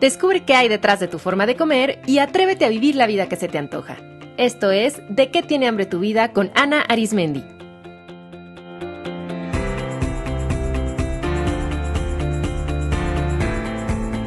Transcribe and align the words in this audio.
Descubre 0.00 0.44
qué 0.44 0.54
hay 0.54 0.68
detrás 0.68 0.98
de 0.98 1.08
tu 1.08 1.18
forma 1.18 1.44
de 1.44 1.56
comer 1.56 2.00
y 2.06 2.20
atrévete 2.20 2.64
a 2.64 2.70
vivir 2.70 2.96
la 2.96 3.06
vida 3.06 3.28
que 3.28 3.36
se 3.36 3.48
te 3.48 3.58
antoja. 3.58 3.98
Esto 4.38 4.70
es 4.70 5.02
De 5.10 5.30
qué 5.30 5.42
tiene 5.42 5.68
hambre 5.68 5.84
tu 5.84 6.00
vida 6.00 6.32
con 6.32 6.50
Ana 6.54 6.80
Arismendi. 6.88 7.44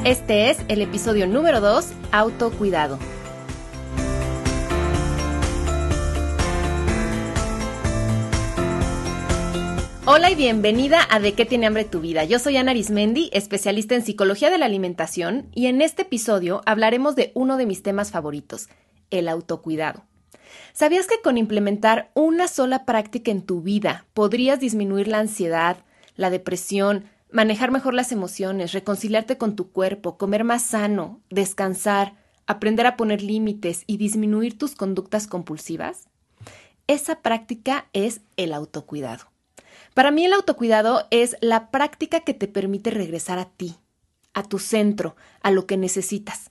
Este 0.06 0.52
es 0.52 0.60
el 0.68 0.82
episodio 0.82 1.26
número 1.26 1.60
2, 1.60 1.92
Autocuidado. 2.12 3.00
Hola 10.06 10.30
y 10.30 10.36
bienvenida 10.36 11.00
a 11.10 11.22
De 11.22 11.32
qué 11.32 11.46
tiene 11.46 11.66
hambre 11.66 11.86
tu 11.86 12.02
vida. 12.02 12.26
Yo 12.26 12.38
soy 12.38 12.58
Ana 12.58 12.72
Arismendi, 12.72 13.30
especialista 13.32 13.96
en 13.96 14.04
psicología 14.04 14.50
de 14.50 14.58
la 14.58 14.66
alimentación, 14.66 15.48
y 15.56 15.68
en 15.68 15.82
este 15.82 16.02
episodio 16.02 16.62
hablaremos 16.66 17.16
de 17.16 17.32
uno 17.36 17.56
de 17.56 17.66
mis 17.66 17.84
temas 17.84 18.12
favoritos, 18.12 18.68
el 19.12 19.30
autocuidado. 19.30 20.04
¿Sabías 20.74 21.08
que 21.08 21.22
con 21.24 21.38
implementar 21.38 22.12
una 22.16 22.50
sola 22.50 22.84
práctica 22.84 23.32
en 23.32 23.44
tu 23.44 23.62
vida 23.62 24.06
podrías 24.14 24.60
disminuir 24.60 25.08
la 25.08 25.20
ansiedad, 25.20 25.78
la 26.18 26.30
depresión, 26.30 27.06
manejar 27.32 27.72
mejor 27.72 27.94
las 27.94 28.12
emociones, 28.12 28.74
reconciliarte 28.74 29.38
con 29.38 29.56
tu 29.56 29.72
cuerpo, 29.72 30.18
comer 30.18 30.44
más 30.44 30.64
sano, 30.64 31.22
descansar, 31.30 32.16
aprender 32.46 32.88
a 32.88 32.98
poner 32.98 33.22
límites 33.22 33.86
y 33.88 33.96
disminuir 33.96 34.58
tus 34.58 34.76
conductas 34.76 35.28
compulsivas? 35.28 36.10
Esa 36.88 37.22
práctica 37.22 37.88
es 37.94 38.20
el 38.36 38.52
autocuidado. 38.52 39.33
Para 39.94 40.12
mí 40.12 40.26
el 40.26 40.34
autocuidado 40.34 41.08
es 41.12 41.38
la 41.42 41.70
práctica 41.70 42.22
que 42.22 42.34
te 42.34 42.48
permite 42.48 42.90
regresar 42.90 43.38
a 43.38 43.46
ti, 43.46 43.76
a 44.34 44.44
tu 44.44 44.58
centro, 44.58 45.16
a 45.42 45.52
lo 45.52 45.68
que 45.68 45.78
necesitas. 45.78 46.50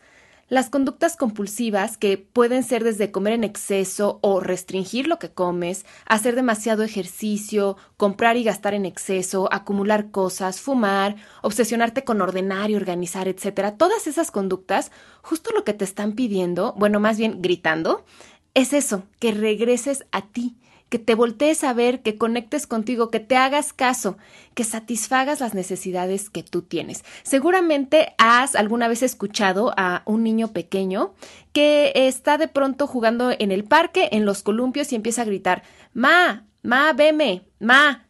Las 0.49 0.69
conductas 0.69 1.17
compulsivas, 1.17 1.97
que 1.97 2.19
pueden 2.19 2.63
ser 2.63 2.85
desde 2.85 3.11
comer 3.11 3.33
en 3.33 3.43
exceso 3.43 4.19
o 4.21 4.39
restringir 4.39 5.09
lo 5.09 5.19
que 5.19 5.31
comes, 5.31 5.87
hacer 6.05 6.35
demasiado 6.35 6.83
ejercicio, 6.83 7.79
comprar 7.97 8.37
y 8.37 8.45
gastar 8.45 8.75
en 8.75 8.85
exceso, 8.85 9.49
acumular 9.51 10.11
cosas, 10.11 10.61
fumar, 10.61 11.17
obsesionarte 11.41 12.05
con 12.05 12.21
ordenar 12.21 12.71
y 12.71 12.77
organizar, 12.77 13.29
etc. 13.29 13.75
Todas 13.79 14.07
esas 14.07 14.31
conductas, 14.31 14.93
justo 15.23 15.53
lo 15.53 15.65
que 15.65 15.73
te 15.73 15.87
están 15.87 16.13
pidiendo, 16.13 16.75
bueno, 16.77 17.01
más 17.01 17.17
bien 17.17 17.41
gritando, 17.41 18.05
es 18.53 18.75
eso, 18.75 19.05
que 19.19 19.33
regreses 19.33 20.05
a 20.13 20.27
ti, 20.27 20.59
que 20.93 20.99
te 20.99 21.15
voltees 21.15 21.65
a 21.65 21.73
ver, 21.73 22.03
que 22.03 22.19
conectes 22.19 22.67
contigo, 22.67 23.11
que 23.11 23.19
te 23.19 23.35
hagas 23.35 23.73
caso, 23.73 24.19
que 24.53 24.63
satisfagas 24.63 25.41
las 25.41 25.55
necesidades 25.55 26.29
que 26.29 26.43
tú 26.43 26.61
tienes. 26.61 27.03
Seguramente 27.23 28.15
has 28.19 28.55
alguna 28.55 28.89
vez 28.89 29.03
escuchado 29.03 29.73
a 29.79 30.03
un 30.05 30.23
niño 30.23 30.49
pequeño 30.49 31.15
que 31.55 31.93
está 31.95 32.37
de 32.37 32.47
pronto 32.47 32.87
jugando 32.87 33.31
en 33.31 33.53
el 33.53 33.65
parque, 33.65 34.11
en 34.13 34.27
los 34.27 34.43
columpios 34.43 34.93
y 34.93 34.97
empieza 34.97 35.23
a 35.23 35.25
gritar, 35.25 35.63
Ma, 35.95 36.45
Ma, 36.63 36.93
veme, 36.93 37.47
Ma. 37.59 38.07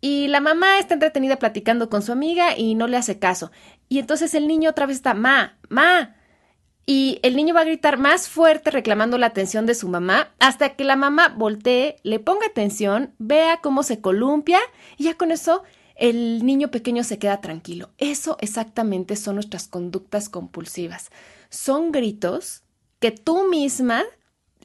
Y 0.00 0.26
la 0.26 0.40
mamá 0.40 0.80
está 0.80 0.94
entretenida 0.94 1.36
platicando 1.36 1.88
con 1.88 2.02
su 2.02 2.10
amiga 2.10 2.58
y 2.58 2.74
no 2.74 2.88
le 2.88 2.96
hace 2.96 3.20
caso. 3.20 3.52
Y 3.88 4.00
entonces 4.00 4.34
el 4.34 4.48
niño 4.48 4.70
otra 4.70 4.86
vez 4.86 4.96
está, 4.96 5.14
Ma, 5.14 5.56
Ma 5.68 6.16
y 6.86 7.18
el 7.22 7.36
niño 7.36 7.54
va 7.54 7.60
a 7.60 7.64
gritar 7.64 7.98
más 7.98 8.28
fuerte 8.28 8.70
reclamando 8.70 9.16
la 9.16 9.26
atención 9.26 9.66
de 9.66 9.74
su 9.74 9.88
mamá 9.88 10.34
hasta 10.38 10.70
que 10.76 10.84
la 10.84 10.96
mamá 10.96 11.34
voltee, 11.36 11.96
le 12.02 12.18
ponga 12.18 12.46
atención, 12.46 13.14
vea 13.18 13.60
cómo 13.62 13.82
se 13.82 14.00
columpia 14.00 14.58
y 14.98 15.04
ya 15.04 15.14
con 15.14 15.30
eso 15.30 15.62
el 15.96 16.44
niño 16.44 16.70
pequeño 16.70 17.04
se 17.04 17.18
queda 17.18 17.40
tranquilo. 17.40 17.90
Eso 17.98 18.36
exactamente 18.40 19.16
son 19.16 19.36
nuestras 19.36 19.68
conductas 19.68 20.28
compulsivas. 20.28 21.10
Son 21.48 21.92
gritos 21.92 22.64
que 22.98 23.12
tú 23.12 23.48
misma 23.48 24.02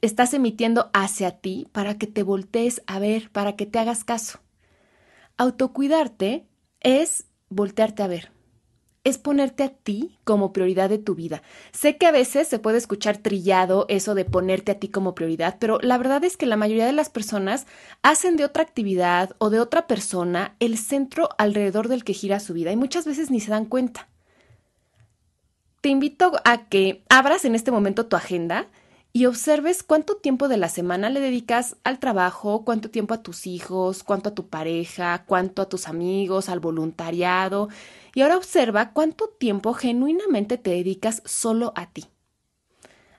estás 0.00 0.34
emitiendo 0.34 0.90
hacia 0.92 1.38
ti 1.38 1.68
para 1.72 1.96
que 1.98 2.06
te 2.06 2.22
voltees 2.22 2.82
a 2.86 2.98
ver, 2.98 3.30
para 3.30 3.56
que 3.56 3.66
te 3.66 3.78
hagas 3.78 4.04
caso. 4.04 4.40
Autocuidarte 5.36 6.46
es 6.80 7.26
voltearte 7.48 8.02
a 8.02 8.06
ver 8.08 8.39
es 9.02 9.16
ponerte 9.18 9.64
a 9.64 9.70
ti 9.70 10.18
como 10.24 10.52
prioridad 10.52 10.90
de 10.90 10.98
tu 10.98 11.14
vida. 11.14 11.42
Sé 11.72 11.96
que 11.96 12.06
a 12.06 12.10
veces 12.12 12.48
se 12.48 12.58
puede 12.58 12.78
escuchar 12.78 13.16
trillado 13.16 13.86
eso 13.88 14.14
de 14.14 14.24
ponerte 14.24 14.72
a 14.72 14.78
ti 14.78 14.88
como 14.88 15.14
prioridad, 15.14 15.56
pero 15.58 15.78
la 15.80 15.96
verdad 15.96 16.22
es 16.24 16.36
que 16.36 16.46
la 16.46 16.56
mayoría 16.56 16.86
de 16.86 16.92
las 16.92 17.08
personas 17.08 17.66
hacen 18.02 18.36
de 18.36 18.44
otra 18.44 18.62
actividad 18.62 19.34
o 19.38 19.48
de 19.48 19.60
otra 19.60 19.86
persona 19.86 20.54
el 20.60 20.76
centro 20.76 21.30
alrededor 21.38 21.88
del 21.88 22.04
que 22.04 22.12
gira 22.12 22.40
su 22.40 22.52
vida 22.52 22.72
y 22.72 22.76
muchas 22.76 23.06
veces 23.06 23.30
ni 23.30 23.40
se 23.40 23.50
dan 23.50 23.64
cuenta. 23.64 24.08
Te 25.80 25.88
invito 25.88 26.32
a 26.44 26.68
que 26.68 27.02
abras 27.08 27.46
en 27.46 27.54
este 27.54 27.70
momento 27.70 28.06
tu 28.06 28.16
agenda 28.16 28.66
y 29.12 29.26
observes 29.26 29.82
cuánto 29.82 30.16
tiempo 30.16 30.46
de 30.48 30.56
la 30.56 30.68
semana 30.68 31.10
le 31.10 31.20
dedicas 31.20 31.76
al 31.82 31.98
trabajo, 31.98 32.64
cuánto 32.64 32.90
tiempo 32.90 33.14
a 33.14 33.22
tus 33.22 33.46
hijos, 33.46 34.04
cuánto 34.04 34.28
a 34.28 34.34
tu 34.34 34.48
pareja, 34.48 35.24
cuánto 35.26 35.62
a 35.62 35.68
tus 35.68 35.88
amigos, 35.88 36.48
al 36.48 36.60
voluntariado. 36.60 37.68
Y 38.14 38.22
ahora 38.22 38.36
observa 38.36 38.92
cuánto 38.92 39.28
tiempo 39.28 39.74
genuinamente 39.74 40.58
te 40.58 40.70
dedicas 40.70 41.22
solo 41.24 41.72
a 41.74 41.90
ti. 41.90 42.06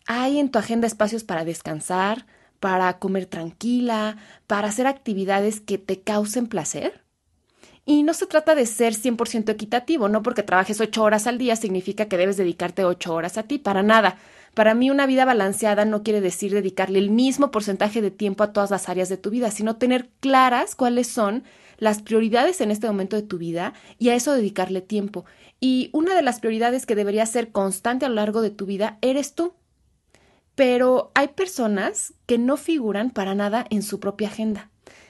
¿Hay 0.05 0.39
en 0.39 0.49
tu 0.49 0.59
agenda 0.59 0.87
espacios 0.87 1.23
para 1.23 1.43
descansar, 1.43 2.25
para 2.59 2.97
comer 2.99 3.25
tranquila, 3.25 4.17
para 4.47 4.69
hacer 4.69 4.87
actividades 4.87 5.59
que 5.59 5.77
te 5.77 6.01
causen 6.01 6.47
placer? 6.47 7.03
Y 7.85 8.03
no 8.03 8.13
se 8.13 8.27
trata 8.27 8.55
de 8.55 8.65
ser 8.65 8.93
100% 8.93 9.49
equitativo, 9.49 10.07
no 10.07 10.21
porque 10.23 10.43
trabajes 10.43 10.79
ocho 10.79 11.03
horas 11.03 11.27
al 11.27 11.37
día 11.37 11.55
significa 11.55 12.05
que 12.05 12.17
debes 12.17 12.37
dedicarte 12.37 12.85
ocho 12.85 13.13
horas 13.13 13.37
a 13.37 13.43
ti, 13.43 13.57
para 13.57 13.83
nada. 13.83 14.17
Para 14.53 14.73
mí 14.73 14.89
una 14.89 15.05
vida 15.05 15.23
balanceada 15.23 15.85
no 15.85 16.03
quiere 16.03 16.19
decir 16.19 16.51
dedicarle 16.51 16.99
el 16.99 17.09
mismo 17.09 17.51
porcentaje 17.51 18.01
de 18.01 18.11
tiempo 18.11 18.43
a 18.43 18.51
todas 18.51 18.69
las 18.69 18.89
áreas 18.89 19.07
de 19.07 19.17
tu 19.17 19.29
vida, 19.29 19.49
sino 19.49 19.77
tener 19.77 20.09
claras 20.19 20.75
cuáles 20.75 21.07
son 21.07 21.43
las 21.77 22.01
prioridades 22.01 22.59
en 22.59 22.69
este 22.69 22.87
momento 22.87 23.15
de 23.15 23.23
tu 23.23 23.37
vida 23.37 23.73
y 23.97 24.09
a 24.09 24.15
eso 24.15 24.33
dedicarle 24.33 24.81
tiempo. 24.81 25.25
Y 25.61 25.89
una 25.93 26.15
de 26.15 26.21
las 26.21 26.39
prioridades 26.39 26.85
que 26.85 26.95
debería 26.95 27.25
ser 27.25 27.51
constante 27.51 28.05
a 28.05 28.09
lo 28.09 28.15
largo 28.15 28.41
de 28.41 28.49
tu 28.49 28.65
vida 28.65 28.97
eres 29.01 29.35
tú. 29.35 29.53
Pero 30.53 31.11
hay 31.15 31.29
personas 31.29 32.13
que 32.25 32.37
no 32.37 32.57
figuran 32.57 33.09
para 33.09 33.35
nada 33.35 33.65
en 33.69 33.81
su 33.81 34.01
propia 34.01 34.27
agenda. 34.27 34.69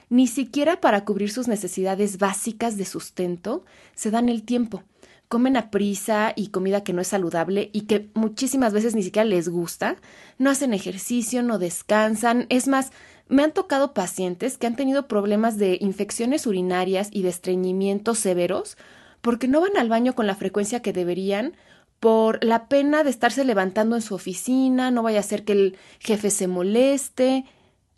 Ni 0.09 0.28
siquiera 0.28 0.79
para 0.79 1.03
cubrir 1.03 1.31
sus 1.31 1.47
necesidades 1.47 2.19
básicas 2.19 2.78
de 2.78 2.85
sustento 2.85 3.66
se 3.96 4.12
dan 4.12 4.29
el 4.29 4.44
tiempo 4.44 4.84
comen 5.31 5.56
a 5.56 5.72
prisa 5.72 6.34
y 6.36 6.50
comida 6.50 6.84
que 6.84 6.92
no 6.92 7.00
es 7.00 7.08
saludable 7.08 7.69
y 7.72 7.84
que 7.84 8.09
muchísimas 8.16 8.74
veces 8.74 8.96
ni 8.96 9.02
siquiera 9.02 9.24
les 9.24 9.47
gusta, 9.47 9.96
no 10.38 10.50
hacen 10.50 10.74
ejercicio, 10.74 11.42
no 11.42 11.58
descansan. 11.58 12.47
Es 12.50 12.68
más, 12.68 12.92
me 13.30 13.41
han 13.41 13.53
tocado 13.53 13.94
pacientes 13.94 14.58
que 14.58 14.68
han 14.68 14.75
tenido 14.75 15.08
problemas 15.08 15.58
de 15.58 15.78
infecciones 15.80 16.46
urinarias 16.46 17.08
y 17.14 17.22
de 17.22 17.30
estreñimientos 17.30 18.20
severos 18.20 18.75
porque 19.22 19.47
no 19.47 19.62
van 19.62 19.78
al 19.78 19.88
baño 19.88 20.16
con 20.16 20.28
la 20.28 20.36
frecuencia 20.36 20.81
que 20.81 20.91
deberían 20.91 21.53
por 22.02 22.44
la 22.44 22.68
pena 22.68 23.06
de 23.06 23.09
estarse 23.09 23.46
levantando 23.46 23.96
en 23.96 24.02
su 24.02 24.16
oficina, 24.16 24.91
no 24.91 25.02
vaya 25.02 25.22
a 25.22 25.24
ser 25.24 25.46
que 25.46 25.53
el 25.53 25.78
jefe 26.00 26.30
se 26.30 26.47
moleste. 26.47 27.46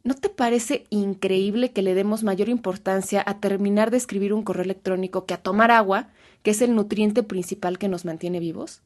¿No 0.03 0.13
te 0.13 0.29
parece 0.29 0.85
increíble 0.91 1.71
que 1.71 1.81
le 1.81 1.95
demos 1.95 2.23
mayor 2.23 2.49
importancia 2.49 3.23
a 3.25 3.39
terminar 3.39 3.89
de 3.89 3.97
escribir 3.97 4.33
un 4.33 4.43
correo 4.43 4.65
electrónico 4.65 5.25
que 5.25 5.33
a 5.33 5.41
tomar 5.41 5.71
agua 5.71 6.09
que 6.43 6.51
es 6.51 6.61
el 6.61 6.75
nutriente 6.75 7.23
principal 7.23 7.79
que 7.79 7.87
nos 7.87 8.05
mantiene 8.05 8.39
vivos? 8.39 8.81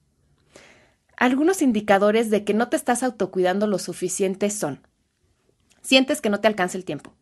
Algunos 1.18 1.62
indicadores 1.62 2.29
de 2.29 2.44
que 2.44 2.53
no 2.53 2.69
te 2.69 2.78
estás 2.78 3.03
autocuidando 3.03 3.68
lo 3.68 3.79
suficiente 3.79 4.50
son 4.50 4.81
sientes 5.81 6.22
que 6.22 6.29
no 6.29 6.40
te 6.40 6.47
alcanza 6.47 6.78
el 6.78 6.85
tiempo, 6.85 7.13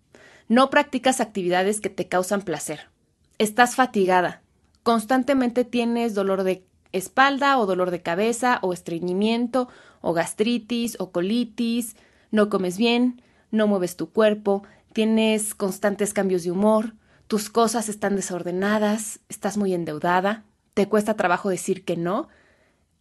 no 0.47 0.69
practicas 0.69 1.21
actividades 1.21 1.81
que 1.81 1.89
te 1.89 2.07
causan 2.07 2.41
placer, 2.41 2.89
estás 3.37 3.75
fatigada, 3.75 4.41
constantemente 4.83 5.63
tienes 5.65 6.15
dolor 6.15 6.43
de 6.43 6.65
espalda 6.91 7.57
o 7.59 7.65
dolor 7.65 7.91
de 7.91 8.01
cabeza 8.01 8.59
o 8.61 8.73
estreñimiento 8.73 9.69
o 10.01 10.13
gastritis 10.13 10.97
o 10.99 11.11
colitis, 11.11 11.95
no 12.31 12.49
comes 12.49 12.77
bien, 12.77 13.21
no 13.51 13.67
mueves 13.67 13.95
tu 13.95 14.09
cuerpo, 14.09 14.63
tienes 14.93 15.55
constantes 15.55 16.13
cambios 16.13 16.43
de 16.43 16.51
humor, 16.51 16.95
tus 17.27 17.49
cosas 17.49 17.89
están 17.89 18.15
desordenadas, 18.15 19.19
estás 19.29 19.57
muy 19.57 19.73
endeudada, 19.73 20.43
te 20.73 20.87
cuesta 20.87 21.15
trabajo 21.15 21.49
decir 21.49 21.83
que 21.83 21.97
no, 21.97 22.27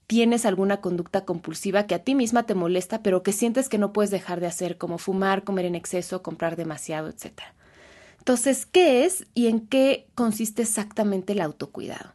tienes 0.07 0.47
alguna 0.47 0.81
conducta 0.81 1.25
compulsiva 1.25 1.87
que 1.87 1.95
a 1.95 1.99
ti 1.99 2.15
misma 2.15 2.45
te 2.45 2.55
molesta, 2.55 3.03
pero 3.03 3.23
que 3.23 3.33
sientes 3.33 3.69
que 3.69 3.79
no 3.79 3.93
puedes 3.93 4.11
dejar 4.11 4.41
de 4.41 4.47
hacer, 4.47 4.79
como 4.79 4.99
fumar, 4.99 5.45
comer 5.45 5.67
en 5.67 5.75
exceso, 5.75 6.23
comprar 6.23 6.57
demasiado, 6.57 7.09
etc. 7.09 7.41
Entonces, 8.19 8.67
¿qué 8.67 9.05
es 9.05 9.27
y 9.35 9.49
en 9.49 9.67
qué 9.67 10.07
consiste 10.15 10.63
exactamente 10.63 11.33
el 11.33 11.41
autocuidado? 11.41 12.15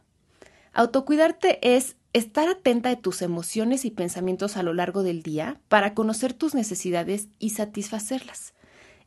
Autocuidarte 0.72 1.76
es 1.76 1.96
estar 2.12 2.48
atenta 2.48 2.88
de 2.88 2.96
tus 2.96 3.22
emociones 3.22 3.84
y 3.84 3.90
pensamientos 3.90 4.56
a 4.56 4.62
lo 4.62 4.74
largo 4.74 5.02
del 5.02 5.22
día 5.22 5.60
para 5.68 5.94
conocer 5.94 6.32
tus 6.32 6.54
necesidades 6.54 7.28
y 7.38 7.50
satisfacerlas 7.50 8.54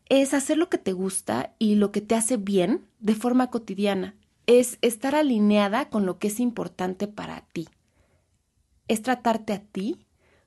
es 0.09 0.33
hacer 0.33 0.57
lo 0.57 0.69
que 0.69 0.77
te 0.77 0.93
gusta 0.93 1.53
y 1.59 1.75
lo 1.75 1.91
que 1.91 2.01
te 2.01 2.15
hace 2.15 2.37
bien 2.37 2.85
de 2.99 3.15
forma 3.15 3.49
cotidiana. 3.49 4.15
Es 4.45 4.77
estar 4.81 5.15
alineada 5.15 5.89
con 5.89 6.05
lo 6.05 6.19
que 6.19 6.27
es 6.27 6.39
importante 6.39 7.07
para 7.07 7.41
ti. 7.53 7.67
es 8.89 9.01
tratarte 9.01 9.53
a 9.53 9.59
ti 9.59 10.05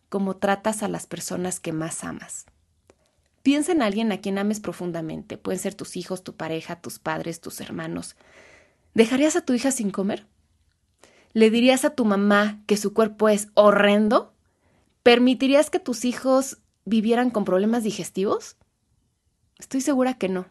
como 0.08 0.36
tratas 0.36 0.82
a 0.82 0.88
las 0.88 1.06
personas 1.06 1.58
que 1.58 1.72
más 1.72 2.04
amas. 2.04 2.46
Piensa 3.42 3.72
en 3.72 3.80
alguien 3.80 4.12
a 4.12 4.20
quien 4.20 4.38
ames 4.38 4.60
profundamente. 4.60 5.38
Pueden 5.38 5.60
ser 5.60 5.74
tus 5.74 5.96
hijos, 5.96 6.22
tu 6.22 6.34
pareja, 6.34 6.80
tus 6.80 6.98
padres, 6.98 7.40
tus 7.40 7.60
hermanos. 7.60 8.16
¿Dejarías 8.94 9.36
a 9.36 9.40
tu 9.40 9.52
hija 9.52 9.70
sin 9.70 9.90
comer? 9.90 10.26
¿Le 11.32 11.50
dirías 11.50 11.84
a 11.84 11.90
tu 11.90 12.04
mamá 12.04 12.62
que 12.66 12.76
su 12.76 12.92
cuerpo 12.92 13.28
es 13.28 13.48
horrendo? 13.54 14.34
¿Permitirías 15.02 15.70
que 15.70 15.78
tus 15.78 16.04
hijos 16.04 16.58
vivieran 16.84 17.30
con 17.30 17.44
problemas 17.44 17.84
digestivos? 17.84 18.56
Estoy 19.58 19.80
segura 19.80 20.14
que 20.14 20.28
no. 20.28 20.46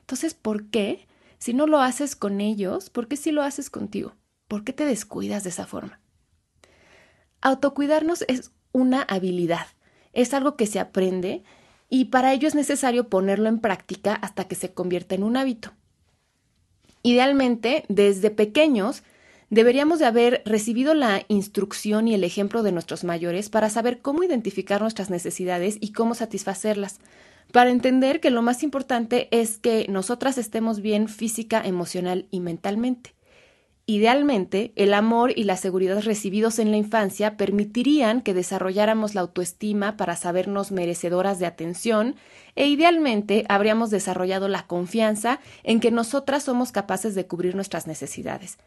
Entonces, 0.00 0.34
¿por 0.34 0.66
qué? 0.66 1.06
Si 1.38 1.54
no 1.54 1.66
lo 1.66 1.80
haces 1.80 2.16
con 2.16 2.40
ellos, 2.40 2.90
¿por 2.90 3.08
qué 3.08 3.16
si 3.16 3.30
lo 3.30 3.42
haces 3.42 3.70
contigo? 3.70 4.14
¿Por 4.48 4.64
qué 4.64 4.72
te 4.72 4.84
descuidas 4.84 5.44
de 5.44 5.50
esa 5.50 5.66
forma? 5.66 6.00
Autocuidarnos 7.40 8.24
es 8.28 8.50
una 8.72 9.02
habilidad, 9.02 9.66
es 10.12 10.34
algo 10.34 10.56
que 10.56 10.66
se 10.66 10.80
aprende 10.80 11.42
y 11.88 12.06
para 12.06 12.32
ello 12.32 12.48
es 12.48 12.54
necesario 12.54 13.08
ponerlo 13.08 13.48
en 13.48 13.60
práctica 13.60 14.14
hasta 14.14 14.44
que 14.44 14.54
se 14.54 14.72
convierta 14.72 15.14
en 15.14 15.22
un 15.22 15.36
hábito. 15.36 15.72
Idealmente, 17.02 17.84
desde 17.88 18.30
pequeños, 18.30 19.02
deberíamos 19.48 19.98
de 19.98 20.06
haber 20.06 20.42
recibido 20.44 20.94
la 20.94 21.24
instrucción 21.28 22.08
y 22.08 22.14
el 22.14 22.24
ejemplo 22.24 22.62
de 22.62 22.72
nuestros 22.72 23.04
mayores 23.04 23.48
para 23.48 23.70
saber 23.70 24.00
cómo 24.00 24.22
identificar 24.22 24.80
nuestras 24.82 25.10
necesidades 25.10 25.78
y 25.80 25.92
cómo 25.92 26.14
satisfacerlas, 26.14 27.00
para 27.52 27.70
entender 27.70 28.20
que 28.20 28.30
lo 28.30 28.42
más 28.42 28.62
importante 28.62 29.28
es 29.30 29.58
que 29.58 29.86
nosotras 29.88 30.38
estemos 30.38 30.80
bien 30.80 31.08
física, 31.08 31.62
emocional 31.64 32.26
y 32.30 32.40
mentalmente. 32.40 33.14
Idealmente, 33.86 34.72
el 34.76 34.94
amor 34.94 35.32
y 35.34 35.42
la 35.42 35.56
seguridad 35.56 36.00
recibidos 36.02 36.60
en 36.60 36.70
la 36.70 36.76
infancia 36.76 37.36
permitirían 37.36 38.20
que 38.20 38.34
desarrolláramos 38.34 39.16
la 39.16 39.22
autoestima 39.22 39.96
para 39.96 40.14
sabernos 40.14 40.70
merecedoras 40.70 41.40
de 41.40 41.46
atención 41.46 42.14
e 42.54 42.68
idealmente 42.68 43.44
habríamos 43.48 43.90
desarrollado 43.90 44.46
la 44.46 44.68
confianza 44.68 45.40
en 45.64 45.80
que 45.80 45.90
nosotras 45.90 46.44
somos 46.44 46.70
capaces 46.70 47.16
de 47.16 47.26
cubrir 47.26 47.56
nuestras 47.56 47.88
necesidades. 47.88 48.58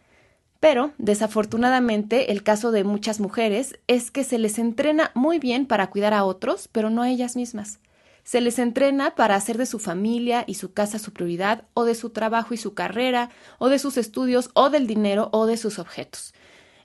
Pero, 0.59 0.91
desafortunadamente, 0.97 2.33
el 2.33 2.43
caso 2.43 2.71
de 2.71 2.83
muchas 2.83 3.21
mujeres 3.21 3.79
es 3.87 4.11
que 4.11 4.25
se 4.25 4.39
les 4.39 4.59
entrena 4.59 5.11
muy 5.13 5.39
bien 5.39 5.67
para 5.67 5.89
cuidar 5.89 6.13
a 6.13 6.25
otros, 6.25 6.67
pero 6.69 6.89
no 6.89 7.01
a 7.01 7.09
ellas 7.09 7.37
mismas. 7.37 7.79
Se 8.23 8.39
les 8.41 8.57
entrena 8.59 9.15
para 9.15 9.35
hacer 9.35 9.57
de 9.57 9.65
su 9.65 9.79
familia 9.79 10.43
y 10.47 10.55
su 10.55 10.73
casa 10.73 10.99
su 10.99 11.11
prioridad, 11.11 11.65
o 11.73 11.83
de 11.83 11.95
su 11.95 12.09
trabajo 12.11 12.53
y 12.53 12.57
su 12.57 12.73
carrera, 12.73 13.29
o 13.59 13.69
de 13.69 13.79
sus 13.79 13.97
estudios, 13.97 14.49
o 14.53 14.69
del 14.69 14.87
dinero, 14.87 15.29
o 15.33 15.45
de 15.45 15.57
sus 15.57 15.77
objetos. 15.79 16.33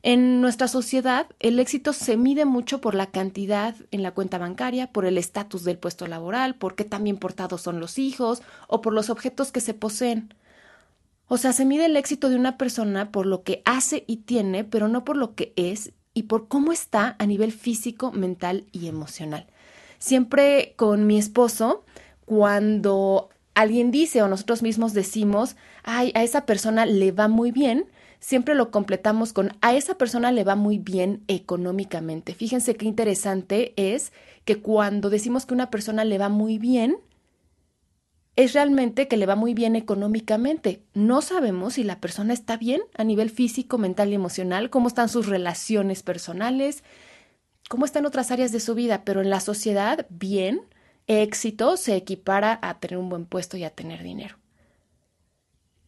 En 0.03 0.41
nuestra 0.41 0.69
sociedad, 0.69 1.27
el 1.41 1.59
éxito 1.59 1.93
se 1.93 2.17
mide 2.17 2.45
mucho 2.45 2.81
por 2.81 2.95
la 2.95 3.07
cantidad 3.07 3.75
en 3.91 4.03
la 4.03 4.13
cuenta 4.13 4.39
bancaria, 4.39 4.93
por 4.93 5.05
el 5.05 5.19
estatus 5.19 5.65
del 5.65 5.79
puesto 5.79 6.07
laboral, 6.07 6.55
por 6.55 6.77
qué 6.77 6.85
tan 6.85 7.05
bien 7.05 7.19
portados 7.19 7.63
son 7.63 7.81
los 7.81 7.99
hijos, 7.99 8.43
o 8.69 8.81
por 8.81 8.93
los 8.93 9.11
objetos 9.11 9.51
que 9.53 9.61
se 9.61 9.75
poseen. 9.75 10.35
O 11.27 11.37
sea, 11.37 11.53
se 11.53 11.65
mide 11.65 11.87
el 11.87 11.97
éxito 11.97 12.31
de 12.31 12.37
una 12.37 12.57
persona 12.57 13.11
por 13.11 13.27
lo 13.27 13.43
que 13.43 13.61
hace 13.65 14.05
y 14.07 14.19
tiene, 14.19 14.65
pero 14.65 14.89
no 14.89 15.05
por 15.05 15.17
lo 15.17 15.35
que 15.35 15.53
es 15.57 15.93
y 16.15 16.25
por 16.25 16.49
cómo 16.49 16.73
está 16.73 17.17
a 17.19 17.27
nivel 17.27 17.53
físico, 17.53 18.13
mental 18.13 18.67
y 18.73 18.89
emocional. 18.89 19.47
Siempre 19.99 20.75
con 20.77 21.07
mi 21.07 21.19
esposo, 21.19 21.85
cuando 22.25 23.29
alguien 23.55 23.91
dice 23.91 24.23
o 24.23 24.29
nosotros 24.29 24.63
mismos 24.63 24.95
decimos, 24.95 25.57
ay, 25.83 26.13
a 26.15 26.23
esa 26.23 26.47
persona 26.47 26.87
le 26.87 27.11
va 27.11 27.29
muy 27.29 27.51
bien, 27.51 27.87
siempre 28.21 28.55
lo 28.55 28.71
completamos 28.71 29.33
con 29.33 29.53
a 29.61 29.75
esa 29.75 29.97
persona 29.97 30.33
le 30.33 30.45
va 30.45 30.55
muy 30.55 30.79
bien 30.79 31.25
económicamente. 31.29 32.35
Fíjense 32.35 32.77
qué 32.77 32.87
interesante 32.87 33.73
es 33.77 34.13
que 34.45 34.61
cuando 34.61 35.11
decimos 35.11 35.47
que 35.47 35.55
una 35.55 35.71
persona 35.71 36.05
le 36.05 36.19
va 36.19 36.29
muy 36.29 36.59
bien, 36.59 36.99
es 38.37 38.53
realmente 38.53 39.09
que 39.09 39.17
le 39.17 39.27
va 39.27 39.35
muy 39.35 39.53
bien 39.53 39.75
económicamente. 39.75 40.85
No 40.95 41.23
sabemos 41.23 41.75
si 41.75 41.83
la 41.83 42.01
persona 42.01 42.33
está 42.33 42.57
bien 42.57 42.83
a 42.97 43.03
nivel 43.03 43.31
físico, 43.31 43.79
mental 43.79 44.11
y 44.11 44.15
emocional, 44.15 44.71
cómo 44.71 44.87
están 44.87 45.09
sus 45.09 45.27
relaciones 45.27 46.05
personales, 46.05 46.85
cómo 47.69 47.85
está 47.85 47.99
en 47.99 48.07
otras 48.07 48.31
áreas 48.31 48.51
de 48.51 48.61
su 48.61 48.75
vida, 48.75 49.03
pero 49.05 49.21
en 49.21 49.31
la 49.31 49.41
sociedad, 49.41 50.07
bien, 50.09 50.63
éxito 51.07 51.77
se 51.77 51.97
equipara 51.97 52.59
a 52.63 52.79
tener 52.81 52.99
un 52.99 53.09
buen 53.09 53.27
puesto 53.27 53.57
y 53.57 53.65
a 53.65 53.71
tener 53.71 54.03
dinero. 54.03 54.37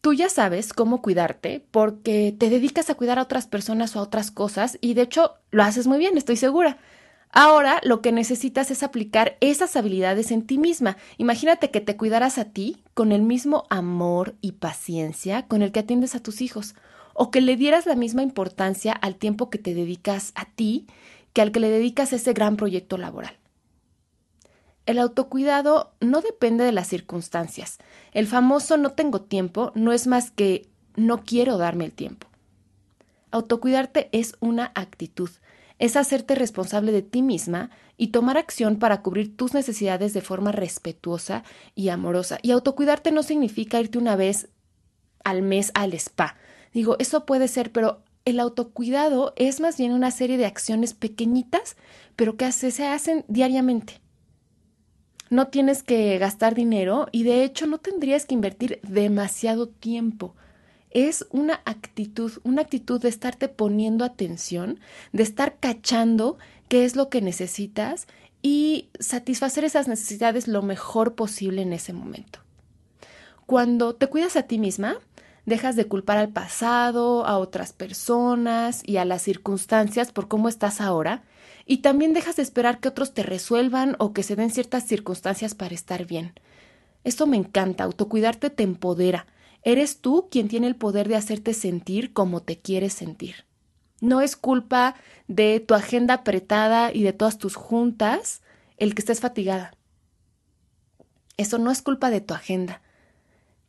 Tú 0.01 0.13
ya 0.13 0.29
sabes 0.29 0.73
cómo 0.73 1.01
cuidarte 1.01 1.63
porque 1.69 2.35
te 2.37 2.49
dedicas 2.49 2.89
a 2.89 2.95
cuidar 2.95 3.19
a 3.19 3.23
otras 3.23 3.45
personas 3.45 3.95
o 3.95 3.99
a 3.99 4.03
otras 4.03 4.31
cosas 4.31 4.79
y 4.81 4.95
de 4.95 5.03
hecho 5.03 5.35
lo 5.51 5.63
haces 5.63 5.85
muy 5.85 5.99
bien, 5.99 6.17
estoy 6.17 6.37
segura. 6.37 6.79
Ahora 7.31 7.79
lo 7.83 8.01
que 8.01 8.11
necesitas 8.11 8.71
es 8.71 8.81
aplicar 8.81 9.37
esas 9.41 9.75
habilidades 9.75 10.31
en 10.31 10.45
ti 10.45 10.57
misma. 10.57 10.97
Imagínate 11.17 11.69
que 11.69 11.81
te 11.81 11.97
cuidaras 11.97 12.39
a 12.39 12.45
ti 12.45 12.83
con 12.95 13.11
el 13.11 13.21
mismo 13.21 13.65
amor 13.69 14.35
y 14.41 14.53
paciencia 14.53 15.47
con 15.47 15.61
el 15.61 15.71
que 15.71 15.81
atiendes 15.81 16.15
a 16.15 16.19
tus 16.19 16.41
hijos, 16.41 16.75
o 17.13 17.29
que 17.29 17.41
le 17.41 17.55
dieras 17.55 17.85
la 17.85 17.95
misma 17.95 18.23
importancia 18.23 18.93
al 18.93 19.15
tiempo 19.15 19.49
que 19.49 19.59
te 19.59 19.73
dedicas 19.73 20.31
a 20.35 20.45
ti 20.45 20.87
que 21.33 21.41
al 21.41 21.51
que 21.51 21.59
le 21.59 21.69
dedicas 21.69 22.13
ese 22.13 22.33
gran 22.33 22.57
proyecto 22.57 22.97
laboral. 22.97 23.37
El 24.85 24.99
autocuidado 24.99 25.93
no 25.99 26.21
depende 26.21 26.63
de 26.63 26.71
las 26.71 26.87
circunstancias. 26.87 27.77
El 28.11 28.27
famoso 28.27 28.77
no 28.77 28.91
tengo 28.93 29.21
tiempo 29.21 29.71
no 29.75 29.93
es 29.93 30.07
más 30.07 30.31
que 30.31 30.67
no 30.95 31.23
quiero 31.23 31.57
darme 31.57 31.85
el 31.85 31.93
tiempo. 31.93 32.27
Autocuidarte 33.31 34.09
es 34.11 34.35
una 34.39 34.71
actitud, 34.75 35.29
es 35.79 35.95
hacerte 35.95 36.35
responsable 36.35 36.91
de 36.91 37.01
ti 37.01 37.21
misma 37.21 37.69
y 37.95 38.07
tomar 38.07 38.37
acción 38.37 38.77
para 38.77 39.01
cubrir 39.01 39.37
tus 39.37 39.53
necesidades 39.53 40.13
de 40.13 40.21
forma 40.21 40.51
respetuosa 40.51 41.43
y 41.75 41.89
amorosa. 41.89 42.39
Y 42.41 42.51
autocuidarte 42.51 43.11
no 43.11 43.23
significa 43.23 43.79
irte 43.79 43.97
una 43.97 44.15
vez 44.15 44.49
al 45.23 45.43
mes 45.43 45.71
al 45.75 45.93
spa. 45.93 46.35
Digo, 46.73 46.97
eso 46.99 47.25
puede 47.25 47.47
ser, 47.47 47.71
pero 47.71 48.03
el 48.25 48.39
autocuidado 48.39 49.33
es 49.35 49.59
más 49.59 49.77
bien 49.77 49.93
una 49.93 50.11
serie 50.11 50.37
de 50.37 50.45
acciones 50.45 50.93
pequeñitas, 50.93 51.75
pero 52.15 52.37
que 52.37 52.51
se 52.51 52.87
hacen 52.87 53.25
diariamente. 53.27 53.99
No 55.29 55.47
tienes 55.47 55.81
que 55.81 56.17
gastar 56.17 56.55
dinero 56.55 57.07
y 57.11 57.23
de 57.23 57.43
hecho 57.43 57.65
no 57.65 57.77
tendrías 57.77 58.25
que 58.25 58.35
invertir 58.35 58.79
demasiado 58.83 59.67
tiempo. 59.67 60.35
Es 60.89 61.25
una 61.31 61.61
actitud, 61.63 62.33
una 62.43 62.63
actitud 62.63 63.01
de 63.01 63.07
estarte 63.07 63.47
poniendo 63.47 64.03
atención, 64.03 64.79
de 65.13 65.23
estar 65.23 65.57
cachando 65.59 66.37
qué 66.67 66.83
es 66.83 66.97
lo 66.97 67.09
que 67.09 67.21
necesitas 67.21 68.07
y 68.41 68.89
satisfacer 68.99 69.63
esas 69.63 69.87
necesidades 69.87 70.47
lo 70.47 70.61
mejor 70.63 71.15
posible 71.15 71.61
en 71.61 71.73
ese 71.73 71.93
momento. 71.93 72.39
Cuando 73.45 73.95
te 73.95 74.07
cuidas 74.07 74.35
a 74.35 74.43
ti 74.43 74.59
misma, 74.59 74.97
dejas 75.45 75.75
de 75.75 75.85
culpar 75.85 76.17
al 76.17 76.29
pasado, 76.29 77.25
a 77.25 77.37
otras 77.37 77.73
personas 77.73 78.81
y 78.85 78.97
a 78.97 79.05
las 79.05 79.21
circunstancias 79.21 80.11
por 80.11 80.27
cómo 80.27 80.49
estás 80.49 80.81
ahora, 80.81 81.23
y 81.65 81.77
también 81.77 82.13
dejas 82.13 82.35
de 82.35 82.43
esperar 82.43 82.79
que 82.79 82.89
otros 82.89 83.13
te 83.13 83.23
resuelvan 83.23 83.95
o 83.99 84.13
que 84.13 84.23
se 84.23 84.35
den 84.35 84.51
ciertas 84.51 84.87
circunstancias 84.87 85.55
para 85.55 85.75
estar 85.75 86.05
bien. 86.05 86.33
Esto 87.03 87.27
me 87.27 87.37
encanta, 87.37 87.83
autocuidarte 87.83 88.49
te 88.49 88.63
empodera. 88.63 89.25
Eres 89.63 90.01
tú 90.01 90.27
quien 90.29 90.47
tiene 90.47 90.67
el 90.67 90.75
poder 90.75 91.07
de 91.07 91.15
hacerte 91.15 91.53
sentir 91.53 92.13
como 92.13 92.41
te 92.41 92.59
quieres 92.59 92.93
sentir. 92.93 93.45
No 93.99 94.21
es 94.21 94.35
culpa 94.35 94.95
de 95.27 95.59
tu 95.59 95.75
agenda 95.75 96.15
apretada 96.15 96.91
y 96.91 97.03
de 97.03 97.13
todas 97.13 97.37
tus 97.37 97.55
juntas 97.55 98.41
el 98.77 98.95
que 98.95 99.01
estés 99.01 99.19
fatigada. 99.19 99.75
Eso 101.37 101.59
no 101.59 101.71
es 101.71 101.81
culpa 101.81 102.09
de 102.09 102.21
tu 102.21 102.33
agenda. 102.33 102.81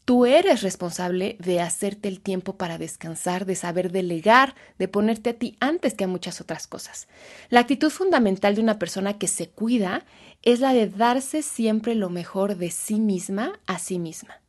Tú 0.05 0.27
eres 0.27 0.63
responsable 0.63 1.37
de 1.39 1.61
hacerte 1.61 2.09
el 2.09 2.21
tiempo 2.21 2.57
para 2.57 2.77
descansar, 2.77 3.47
de 3.47 3.55
saber 3.55 3.93
delegar, 3.93 4.57
de 4.77 4.89
ponerte 4.89 5.31
a 5.31 5.35
ti 5.35 5.57
antes 5.61 5.95
que 5.95 6.05
a 6.05 6.09
muchas 6.09 6.41
otras 6.41 6.67
cosas. 6.67 7.07
La 7.51 7.61
actitud 7.61 7.89
fundamental 7.89 8.57
de 8.57 8.63
una 8.63 8.81
persona 8.81 9.17
que 9.19 9.29
se 9.29 9.49
cuida 9.49 10.05
es 10.43 10.59
la 10.59 10.75
de 10.75 10.89
darse 10.89 11.43
siempre 11.43 11.95
lo 11.95 12.11
mejor 12.11 12.57
de 12.57 12.73
sí 12.73 12.99
misma 12.99 13.61
a 13.67 13.79
sí 13.79 14.01
misma. 14.01 14.41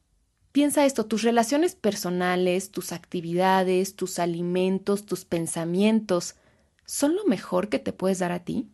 Piensa 0.51 0.85
esto, 0.85 1.05
tus 1.05 1.21
relaciones 1.21 1.75
personales, 1.75 2.71
tus 2.71 2.91
actividades, 2.91 3.95
tus 3.95 4.17
alimentos, 4.17 5.05
tus 5.05 5.23
pensamientos, 5.23 6.35
¿son 6.85 7.15
lo 7.15 7.25
mejor 7.25 7.69
que 7.69 7.79
te 7.79 7.93
puedes 7.93 8.19
dar 8.19 8.31
a 8.31 8.43
ti? 8.43 8.67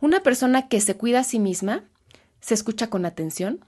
Una 0.00 0.22
persona 0.22 0.68
que 0.68 0.82
se 0.82 0.96
cuida 0.96 1.20
a 1.20 1.24
sí 1.24 1.38
misma 1.38 1.84
se 2.40 2.54
escucha 2.54 2.90
con 2.90 3.06
atención, 3.06 3.64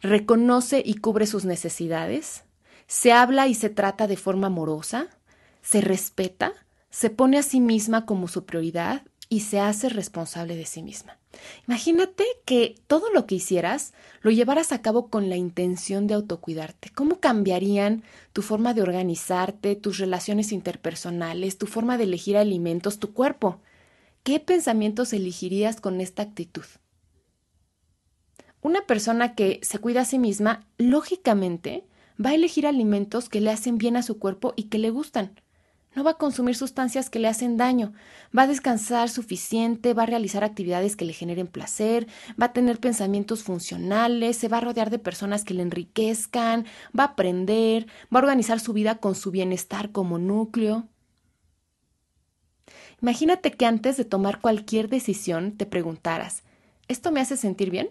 reconoce 0.00 0.82
y 0.84 0.94
cubre 0.94 1.26
sus 1.26 1.44
necesidades, 1.44 2.44
se 2.86 3.12
habla 3.12 3.46
y 3.46 3.54
se 3.54 3.70
trata 3.70 4.06
de 4.06 4.16
forma 4.16 4.48
amorosa, 4.48 5.08
se 5.62 5.80
respeta, 5.80 6.52
se 6.90 7.10
pone 7.10 7.38
a 7.38 7.42
sí 7.42 7.60
misma 7.60 8.06
como 8.06 8.28
su 8.28 8.44
prioridad 8.44 9.02
y 9.28 9.40
se 9.40 9.60
hace 9.60 9.88
responsable 9.88 10.56
de 10.56 10.66
sí 10.66 10.82
misma. 10.82 11.16
Imagínate 11.68 12.24
que 12.44 12.74
todo 12.88 13.12
lo 13.12 13.26
que 13.26 13.36
hicieras 13.36 13.92
lo 14.22 14.32
llevaras 14.32 14.72
a 14.72 14.82
cabo 14.82 15.08
con 15.08 15.28
la 15.28 15.36
intención 15.36 16.08
de 16.08 16.14
autocuidarte. 16.14 16.90
¿Cómo 16.90 17.20
cambiarían 17.20 18.02
tu 18.32 18.42
forma 18.42 18.74
de 18.74 18.82
organizarte, 18.82 19.76
tus 19.76 19.98
relaciones 19.98 20.50
interpersonales, 20.50 21.58
tu 21.58 21.66
forma 21.66 21.96
de 21.96 22.04
elegir 22.04 22.36
alimentos, 22.36 22.98
tu 22.98 23.12
cuerpo? 23.12 23.60
¿Qué 24.24 24.40
pensamientos 24.40 25.12
elegirías 25.12 25.80
con 25.80 26.00
esta 26.00 26.22
actitud? 26.22 26.64
Una 28.62 28.82
persona 28.82 29.34
que 29.34 29.58
se 29.62 29.78
cuida 29.78 30.02
a 30.02 30.04
sí 30.04 30.18
misma, 30.18 30.66
lógicamente, 30.76 31.84
va 32.24 32.30
a 32.30 32.34
elegir 32.34 32.66
alimentos 32.66 33.28
que 33.28 33.40
le 33.40 33.50
hacen 33.50 33.78
bien 33.78 33.96
a 33.96 34.02
su 34.02 34.18
cuerpo 34.18 34.52
y 34.54 34.64
que 34.64 34.78
le 34.78 34.90
gustan. 34.90 35.32
No 35.94 36.04
va 36.04 36.12
a 36.12 36.18
consumir 36.18 36.54
sustancias 36.54 37.10
que 37.10 37.18
le 37.18 37.26
hacen 37.26 37.56
daño, 37.56 37.92
va 38.36 38.42
a 38.42 38.46
descansar 38.46 39.08
suficiente, 39.08 39.92
va 39.92 40.04
a 40.04 40.06
realizar 40.06 40.44
actividades 40.44 40.94
que 40.94 41.04
le 41.04 41.12
generen 41.12 41.48
placer, 41.48 42.06
va 42.40 42.46
a 42.46 42.52
tener 42.52 42.78
pensamientos 42.78 43.42
funcionales, 43.42 44.36
se 44.36 44.46
va 44.46 44.58
a 44.58 44.60
rodear 44.60 44.90
de 44.90 45.00
personas 45.00 45.42
que 45.42 45.54
le 45.54 45.62
enriquezcan, 45.62 46.64
va 46.96 47.04
a 47.04 47.06
aprender, 47.08 47.86
va 48.14 48.20
a 48.20 48.22
organizar 48.22 48.60
su 48.60 48.72
vida 48.72 48.98
con 48.98 49.16
su 49.16 49.32
bienestar 49.32 49.90
como 49.90 50.18
núcleo. 50.18 50.86
Imagínate 53.02 53.50
que 53.50 53.66
antes 53.66 53.96
de 53.96 54.04
tomar 54.04 54.40
cualquier 54.40 54.88
decisión 54.88 55.56
te 55.56 55.66
preguntaras, 55.66 56.44
¿esto 56.86 57.10
me 57.10 57.20
hace 57.20 57.36
sentir 57.36 57.70
bien? 57.70 57.88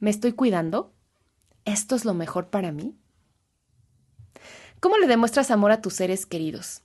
¿Me 0.00 0.08
estoy 0.08 0.32
cuidando? 0.32 0.94
¿Esto 1.66 1.94
es 1.94 2.06
lo 2.06 2.14
mejor 2.14 2.48
para 2.48 2.72
mí? 2.72 2.96
¿Cómo 4.80 4.96
le 4.96 5.06
demuestras 5.06 5.50
amor 5.50 5.72
a 5.72 5.82
tus 5.82 5.92
seres 5.92 6.24
queridos? 6.24 6.80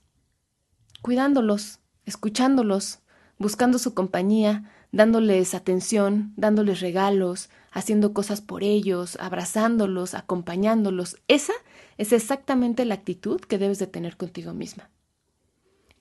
Cuidándolos, 1.00 1.80
escuchándolos, 2.04 2.98
buscando 3.38 3.78
su 3.78 3.94
compañía, 3.94 4.70
dándoles 4.92 5.54
atención, 5.54 6.34
dándoles 6.36 6.80
regalos, 6.80 7.48
haciendo 7.72 8.12
cosas 8.12 8.42
por 8.42 8.62
ellos, 8.62 9.16
abrazándolos, 9.18 10.12
acompañándolos. 10.12 11.16
Esa 11.26 11.54
es 11.96 12.12
exactamente 12.12 12.84
la 12.84 12.96
actitud 12.96 13.40
que 13.40 13.56
debes 13.56 13.78
de 13.78 13.86
tener 13.86 14.18
contigo 14.18 14.52
misma. 14.52 14.90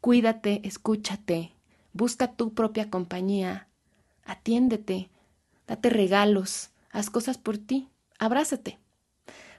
Cuídate, 0.01 0.67
escúchate, 0.67 1.53
busca 1.93 2.33
tu 2.33 2.53
propia 2.53 2.89
compañía, 2.89 3.69
atiéndete, 4.25 5.09
date 5.65 5.89
regalos, 5.89 6.71
haz 6.95 7.09
cosas 7.09 7.37
por 7.37 7.57
ti, 7.57 7.89
abrázate. 8.19 8.79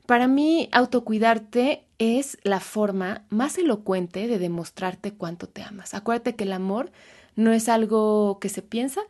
Para 0.07 0.27
mí, 0.27 0.69
autocuidarte 0.73 1.87
es 1.99 2.39
la 2.43 2.61
forma 2.61 3.27
más 3.29 3.59
elocuente 3.59 4.27
de 4.27 4.39
demostrarte 4.39 5.13
cuánto 5.13 5.49
te 5.49 5.63
amas. 5.63 5.95
Acuérdate 5.95 6.35
que 6.35 6.45
el 6.45 6.53
amor 6.53 6.93
no 7.35 7.53
es 7.53 7.69
algo 7.69 8.39
que 8.41 8.49
se 8.49 8.63
piensa 8.63 9.03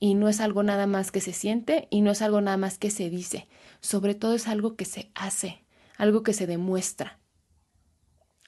y 0.00 0.14
no 0.14 0.28
es 0.28 0.40
algo 0.40 0.62
nada 0.62 0.86
más 0.86 1.12
que 1.12 1.20
se 1.20 1.32
siente 1.32 1.86
y 1.90 2.00
no 2.00 2.10
es 2.10 2.22
algo 2.22 2.40
nada 2.40 2.56
más 2.56 2.78
que 2.78 2.90
se 2.90 3.08
dice. 3.08 3.46
Sobre 3.80 4.14
todo 4.14 4.34
es 4.34 4.48
algo 4.48 4.74
que 4.74 4.84
se 4.84 5.10
hace, 5.14 5.62
algo 5.96 6.22
que 6.22 6.32
se 6.32 6.46
demuestra. 6.46 7.18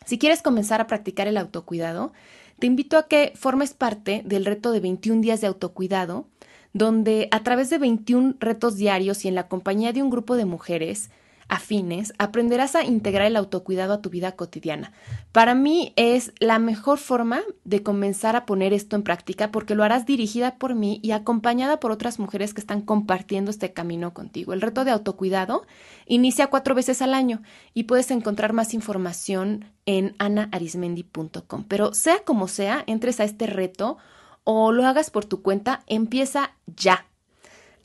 Si 0.04 0.18
quieres 0.18 0.42
comenzar 0.42 0.80
a 0.80 0.88
practicar 0.88 1.28
el 1.28 1.36
autocuidado, 1.36 2.12
te 2.58 2.66
invito 2.66 2.98
a 2.98 3.06
que 3.06 3.32
formes 3.36 3.72
parte 3.74 4.22
del 4.24 4.46
reto 4.46 4.72
de 4.72 4.80
21 4.80 5.20
días 5.20 5.40
de 5.40 5.46
autocuidado, 5.46 6.26
donde 6.72 7.28
a 7.30 7.42
través 7.42 7.70
de 7.70 7.78
21 7.78 8.36
retos 8.40 8.76
diarios 8.76 9.24
y 9.24 9.28
en 9.28 9.34
la 9.34 9.48
compañía 9.48 9.92
de 9.92 10.02
un 10.02 10.10
grupo 10.10 10.36
de 10.36 10.44
mujeres, 10.44 11.10
afines, 11.52 12.14
aprenderás 12.16 12.74
a 12.76 12.84
integrar 12.84 13.26
el 13.26 13.36
autocuidado 13.36 13.92
a 13.92 14.00
tu 14.00 14.08
vida 14.08 14.32
cotidiana. 14.32 14.92
Para 15.32 15.54
mí 15.54 15.92
es 15.96 16.32
la 16.38 16.58
mejor 16.58 16.98
forma 16.98 17.42
de 17.64 17.82
comenzar 17.82 18.36
a 18.36 18.46
poner 18.46 18.72
esto 18.72 18.96
en 18.96 19.02
práctica 19.02 19.50
porque 19.50 19.74
lo 19.74 19.84
harás 19.84 20.06
dirigida 20.06 20.56
por 20.56 20.74
mí 20.74 20.98
y 21.02 21.10
acompañada 21.10 21.78
por 21.78 21.90
otras 21.90 22.18
mujeres 22.18 22.54
que 22.54 22.62
están 22.62 22.80
compartiendo 22.80 23.50
este 23.50 23.74
camino 23.74 24.14
contigo. 24.14 24.54
El 24.54 24.62
reto 24.62 24.86
de 24.86 24.92
autocuidado 24.92 25.66
inicia 26.06 26.46
cuatro 26.46 26.74
veces 26.74 27.02
al 27.02 27.12
año 27.12 27.42
y 27.74 27.84
puedes 27.84 28.10
encontrar 28.10 28.54
más 28.54 28.72
información 28.72 29.66
en 29.84 30.14
anaarismendi.com. 30.18 31.64
Pero 31.68 31.92
sea 31.92 32.24
como 32.24 32.48
sea, 32.48 32.82
entres 32.86 33.20
a 33.20 33.24
este 33.24 33.46
reto 33.46 33.98
o 34.44 34.72
lo 34.72 34.86
hagas 34.86 35.10
por 35.10 35.24
tu 35.24 35.42
cuenta, 35.42 35.82
empieza 35.86 36.52
ya 36.66 37.06